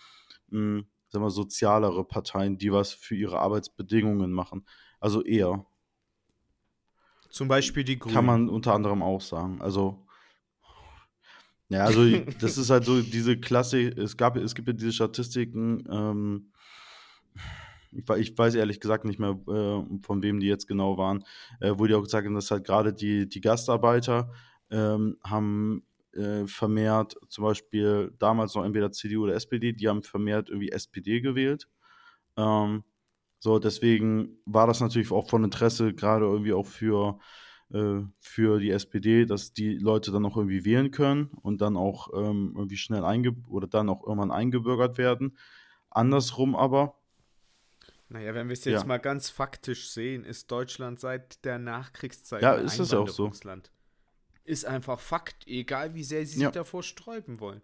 [0.48, 4.66] mh, hm, sag mal, sozialere Parteien, die was für ihre Arbeitsbedingungen machen.
[5.00, 5.64] Also eher.
[7.31, 8.14] Zum Beispiel die Grünen.
[8.14, 9.62] Kann man unter anderem auch sagen.
[9.62, 10.05] Also
[11.68, 12.05] ja, also
[12.40, 16.53] das ist halt so diese Klasse, es gab, es gibt ja diese Statistiken, ähm,
[17.95, 21.25] ich, weiß ehrlich gesagt nicht mehr, äh, von wem die jetzt genau waren,
[21.61, 24.33] äh, wo die auch gesagt haben, dass halt gerade die, die Gastarbeiter
[24.71, 30.49] ähm, haben äh, vermehrt, zum Beispiel damals noch entweder CDU oder SPD, die haben vermehrt
[30.49, 31.69] irgendwie SPD gewählt.
[32.37, 32.85] Ähm,
[33.41, 37.19] so, deswegen war das natürlich auch von Interesse, gerade irgendwie auch für,
[37.73, 42.09] äh, für die SPD, dass die Leute dann auch irgendwie wählen können und dann auch
[42.15, 45.37] ähm, irgendwie schnell einge oder dann auch irgendwann eingebürgert werden.
[45.91, 46.97] Andersrum aber.
[48.14, 48.87] Naja, wenn wir es jetzt ja.
[48.87, 53.33] mal ganz faktisch sehen, ist Deutschland seit der Nachkriegszeit ja, ein ist das auch so.
[54.44, 56.46] Ist einfach Fakt, egal wie sehr sie ja.
[56.46, 57.61] sich davor sträuben wollen.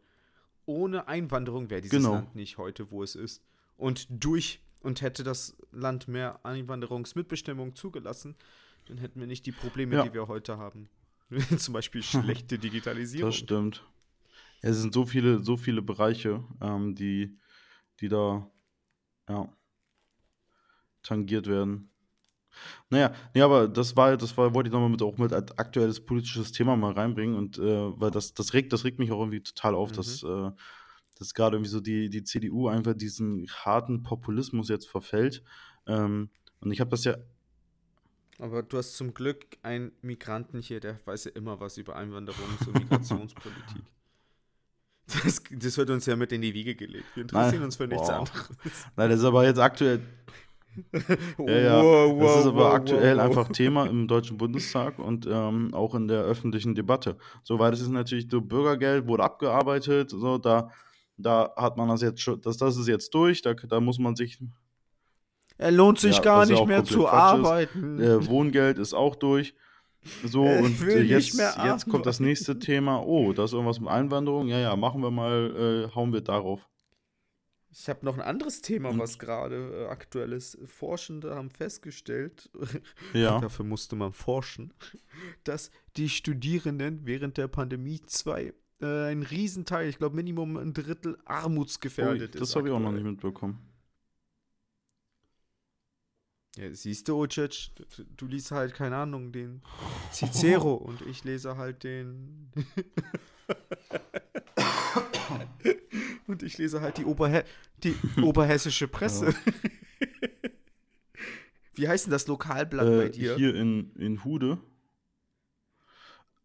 [0.66, 2.14] Ohne Einwanderung wäre dieses genau.
[2.14, 3.44] Land nicht heute, wo es ist.
[3.76, 8.34] Und durch und hätte das Land mehr Einwanderungsmitbestimmung zugelassen,
[8.86, 10.02] dann hätten wir nicht die Probleme, ja.
[10.02, 10.88] die wir heute haben.
[11.58, 13.30] Zum Beispiel schlechte Digitalisierung.
[13.30, 13.84] Das stimmt.
[14.62, 17.38] Es sind so viele, so viele Bereiche, ähm, die,
[18.00, 18.50] die da
[19.28, 19.48] ja,
[21.02, 21.90] tangiert werden.
[22.88, 26.04] Naja, nee, aber das war, das war, wollte ich nochmal mit auch mit als aktuelles
[26.04, 29.42] politisches Thema mal reinbringen und äh, weil das, das regt, das regt mich auch irgendwie
[29.42, 29.96] total auf, mhm.
[29.96, 30.50] dass, äh,
[31.18, 35.42] dass gerade irgendwie so die, die CDU einfach diesen harten Populismus jetzt verfällt.
[35.86, 37.16] Ähm, und ich habe das ja.
[38.38, 42.66] Aber du hast zum Glück einen Migranten hier, der weiß ja immer was über Einwanderungs-
[42.66, 43.82] und Migrationspolitik.
[45.24, 47.04] Das, das, wird uns ja mit in die Wiege gelegt.
[47.14, 47.62] Wir interessieren Nein.
[47.64, 48.18] uns für nichts wow.
[48.20, 48.48] anderes.
[48.94, 50.00] Nein, das ist aber jetzt aktuell
[51.38, 51.82] ja, ja.
[51.82, 55.94] Wow, wow, das ist aber wow, aktuell einfach Thema im Deutschen Bundestag und ähm, auch
[55.94, 57.16] in der öffentlichen Debatte.
[57.42, 60.70] So, weil das ist natürlich so Bürgergeld wurde abgearbeitet, so da,
[61.16, 64.16] da hat man das jetzt schon, das, das ist jetzt durch, da, da muss man
[64.16, 64.38] sich.
[65.58, 68.00] Er lohnt sich ja, gar nicht mehr zu arbeiten.
[68.00, 69.54] Äh, Wohngeld ist auch durch.
[70.24, 73.02] So, und jetzt, jetzt kommt das nächste Thema.
[73.04, 74.48] Oh, da ist irgendwas mit Einwanderung.
[74.48, 76.66] Ja, ja, machen wir mal, äh, hauen wir darauf.
[77.72, 80.58] Ich habe noch ein anderes Thema, was gerade äh, aktuell ist.
[80.66, 82.50] Forschende haben festgestellt,
[83.12, 83.40] ja.
[83.40, 84.72] dafür musste man forschen,
[85.44, 91.16] dass die Studierenden während der Pandemie zwei äh, ein Riesenteil, ich glaube Minimum ein Drittel
[91.24, 92.40] armutsgefährdet oh, ist.
[92.40, 93.60] Das habe ich auch noch nicht mitbekommen.
[96.56, 99.62] Ja, siehst du, Ocic, du, du liest halt, keine Ahnung, den
[100.12, 102.50] Cicero und ich lese halt den
[106.30, 107.44] Und ich lese halt die, Oberhe
[107.82, 109.34] die oberhessische Presse.
[111.74, 113.34] Wie heißt denn das Lokalblatt äh, bei dir?
[113.34, 114.58] Hier in, in Hude.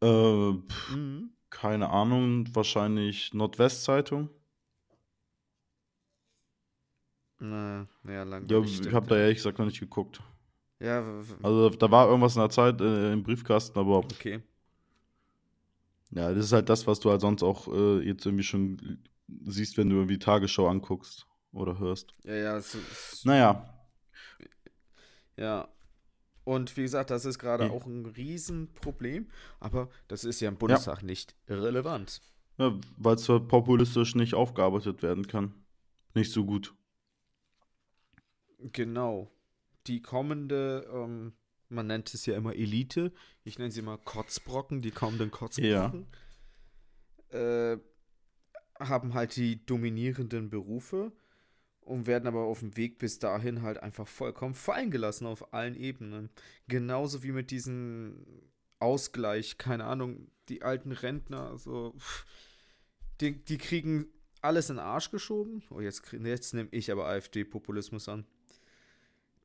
[0.01, 1.29] Äh, pff, mhm.
[1.51, 4.31] Keine Ahnung, wahrscheinlich Nordwestzeitung.
[7.37, 8.49] Na, ja, lang.
[8.49, 10.19] Ja, ich habe da ehrlich gesagt noch nicht geguckt.
[10.79, 11.05] Ja,
[11.43, 13.99] also da war irgendwas in der Zeit äh, im Briefkasten, aber.
[13.99, 14.41] Okay.
[16.09, 19.77] Ja, das ist halt das, was du halt sonst auch äh, jetzt irgendwie schon siehst,
[19.77, 22.13] wenn du irgendwie Tagesschau anguckst oder hörst.
[22.23, 22.57] Ja, ja.
[22.57, 23.69] Es, es, naja.
[25.37, 25.67] Ja.
[26.43, 27.71] Und wie gesagt, das ist gerade ja.
[27.71, 31.05] auch ein Riesenproblem, aber das ist ja im Bundestag ja.
[31.05, 32.21] nicht relevant.
[32.57, 35.53] Ja, weil es populistisch nicht aufgearbeitet werden kann.
[36.13, 36.73] Nicht so gut.
[38.59, 39.31] Genau.
[39.87, 41.33] Die kommende, ähm,
[41.69, 43.11] man nennt es ja immer Elite,
[43.43, 46.07] ich nenne sie mal Kotzbrocken, die kommenden Kotzbrocken.
[47.31, 47.73] Ja.
[47.73, 47.79] Äh,
[48.79, 51.11] haben halt die dominierenden Berufe
[51.81, 55.75] und werden aber auf dem Weg bis dahin halt einfach vollkommen fallen gelassen auf allen
[55.75, 56.29] Ebenen.
[56.67, 58.25] Genauso wie mit diesem
[58.79, 61.95] Ausgleich, keine Ahnung, die alten Rentner, so,
[63.21, 64.07] die, die kriegen
[64.41, 65.63] alles in den Arsch geschoben.
[65.69, 68.25] Oh, jetzt, jetzt nehme ich aber AfD-Populismus an.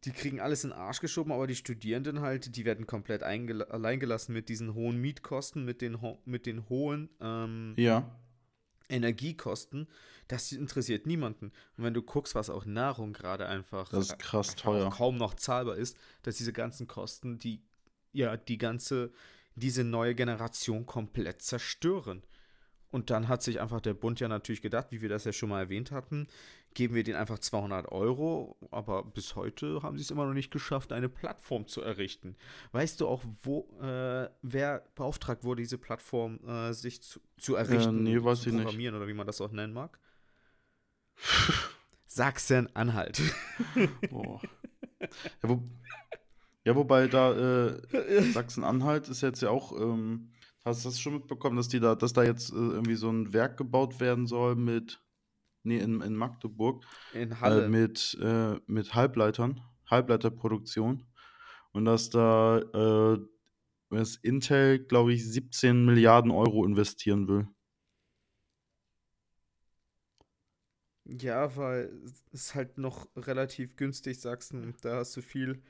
[0.05, 4.33] Die kriegen alles in den Arsch geschoben, aber die Studierenden halt, die werden komplett alleingelassen
[4.33, 8.11] mit diesen hohen Mietkosten, mit den, mit den hohen ähm, ja.
[8.91, 9.89] Energiekosten,
[10.29, 11.47] das interessiert niemanden.
[11.77, 14.91] Und wenn du guckst, was auch Nahrung gerade einfach, das ist krass teuer.
[14.91, 17.63] kaum noch zahlbar ist, dass diese ganzen Kosten, die
[18.13, 19.13] ja die ganze,
[19.55, 22.23] diese neue Generation komplett zerstören.
[22.91, 25.49] Und dann hat sich einfach der Bund ja natürlich gedacht, wie wir das ja schon
[25.49, 26.27] mal erwähnt hatten,
[26.75, 30.51] geben wir denen einfach 200 Euro, aber bis heute haben sie es immer noch nicht
[30.51, 32.37] geschafft, eine Plattform zu errichten.
[32.73, 38.07] Weißt du auch, wo, äh, wer beauftragt wurde, diese Plattform äh, sich zu, zu errichten,
[38.07, 39.99] äh, nee, weiß zu programmieren oder wie man das auch nennen mag?
[42.07, 43.21] Sachsen-Anhalt.
[43.77, 44.41] ja,
[45.43, 45.63] wo,
[46.65, 50.31] ja, wobei da äh, Sachsen-Anhalt ist jetzt ja auch ähm,
[50.65, 53.33] Hast du das schon mitbekommen, dass die da, dass da jetzt äh, irgendwie so ein
[53.33, 55.01] Werk gebaut werden soll mit,
[55.63, 56.85] nee, in, in Magdeburg.
[57.13, 57.65] In Halle.
[57.65, 61.05] Äh, mit, äh, mit Halbleitern, Halbleiterproduktion.
[61.73, 63.19] Und dass da äh,
[63.91, 67.49] das Intel, glaube ich, 17 Milliarden Euro investieren will.
[71.05, 75.61] Ja, weil es ist halt noch relativ günstig, Sachsen, und da hast du viel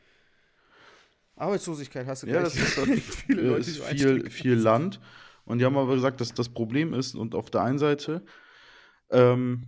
[1.36, 5.00] Arbeitslosigkeit, hast du ja, das ist halt viele Leute, ist viel, viel Land.
[5.46, 8.22] Und die haben aber gesagt, dass das Problem ist, und auf der einen Seite,
[9.10, 9.66] ähm,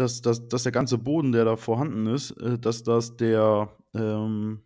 [0.00, 4.62] dass, dass, dass der ganze Boden, der da vorhanden ist, äh, dass das der ähm,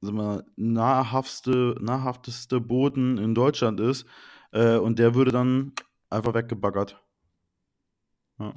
[0.00, 4.06] wir, nahrhafteste, nahrhafteste Boden in Deutschland ist.
[4.50, 5.72] Äh, und der würde dann
[6.10, 7.00] einfach weggebaggert.
[8.38, 8.54] Ja.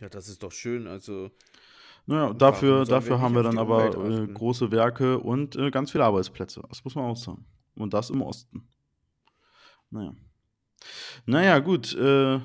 [0.00, 0.86] Ja, das ist doch schön.
[0.86, 1.30] Also.
[2.06, 6.62] Naja, dafür, dafür haben wir dann aber äh, große Werke und äh, ganz viele Arbeitsplätze.
[6.68, 7.44] Das muss man auch sagen.
[7.74, 8.66] Und das im Osten.
[9.90, 10.14] Naja.
[11.26, 11.94] Naja, gut.
[11.94, 12.40] Äh,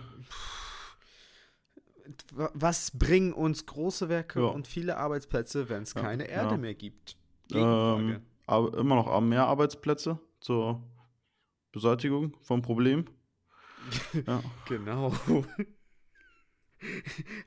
[2.31, 4.47] was bringen uns große Werke ja.
[4.47, 6.57] und viele Arbeitsplätze, wenn es ja, keine Erde ja.
[6.57, 7.17] mehr gibt?
[7.51, 10.81] Ähm, aber immer noch mehr Arbeitsplätze zur
[11.71, 13.05] Beseitigung vom Problem.
[14.67, 15.13] genau.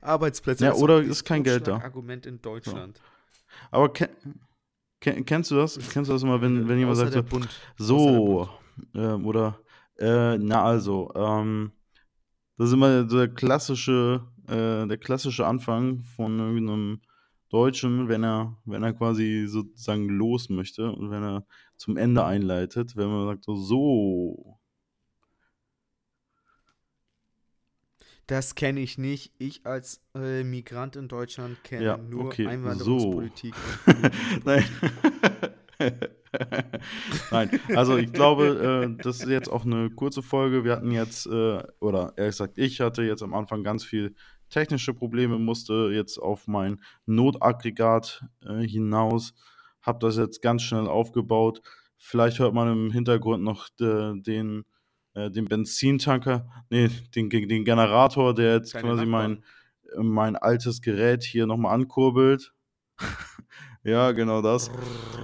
[0.01, 0.65] Arbeitsplätze.
[0.65, 1.77] Ja, oder ist kein Geld da.
[1.77, 3.01] Argument in Deutschland.
[3.71, 4.09] Aber ken,
[4.99, 5.77] ken, kennst du das?
[5.91, 7.49] Kennst du das immer, wenn, wenn jemand sagt so, Bund.
[7.77, 8.49] so
[8.93, 9.59] ähm, oder
[9.97, 11.71] äh, na also, ähm,
[12.57, 17.01] das ist immer der klassische, äh, der klassische Anfang von irgendeinem
[17.49, 21.45] Deutschen, wenn er, wenn er quasi sozusagen los möchte und wenn er
[21.77, 24.59] zum Ende einleitet, wenn man sagt so, so
[28.27, 29.31] Das kenne ich nicht.
[29.37, 33.55] Ich als äh, Migrant in Deutschland kenne ja, nur okay, Einwanderungspolitik.
[33.85, 33.93] So.
[34.45, 34.65] Nein.
[37.31, 40.65] Nein, also ich glaube, äh, das ist jetzt auch eine kurze Folge.
[40.65, 44.13] Wir hatten jetzt, äh, oder ehrlich gesagt, ich hatte jetzt am Anfang ganz viel
[44.49, 49.33] technische Probleme, musste jetzt auf mein Notaggregat äh, hinaus,
[49.81, 51.61] habe das jetzt ganz schnell aufgebaut.
[51.97, 54.65] Vielleicht hört man im Hintergrund noch de, den
[55.17, 59.43] äh, den Benzintanker, nee, den, den Generator, der jetzt Keine quasi mein,
[59.97, 62.53] mein altes Gerät hier nochmal ankurbelt.
[63.83, 64.69] ja, genau das.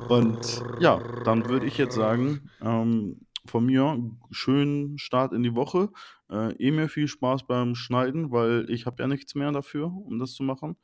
[0.09, 3.99] Und ja, dann würde ich jetzt sagen, ähm, von mir
[4.31, 5.89] schönen Start in die Woche.
[6.33, 10.19] Äh, eh mir viel Spaß beim Schneiden, weil ich habe ja nichts mehr dafür, um
[10.19, 10.77] das zu machen.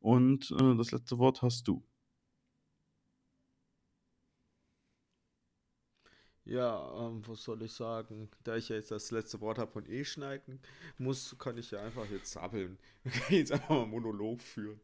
[0.00, 1.84] Und äh, das letzte Wort hast du.
[6.44, 8.28] Ja, ähm, was soll ich sagen?
[8.44, 10.60] Da ich ja jetzt das letzte Wort habe und eh schneiden
[10.98, 12.76] muss, kann ich ja einfach jetzt kann
[13.30, 14.80] jetzt einfach mal Monolog führen.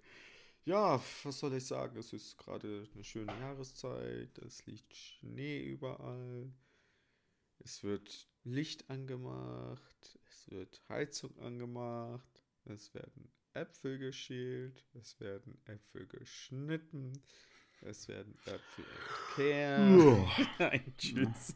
[0.65, 1.99] Ja, was soll ich sagen?
[1.99, 6.53] Es ist gerade eine schöne Jahreszeit, es liegt Schnee überall,
[7.61, 16.07] es wird Licht angemacht, es wird Heizung angemacht, es werden Äpfel geschält, es werden Äpfel
[16.07, 17.13] geschnitten,
[17.81, 18.85] es werden Äpfel
[19.37, 20.49] entkernt.
[20.59, 21.55] Nein, tschüss.